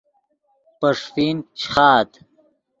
[0.79, 2.11] پے ݰیفین شیخآت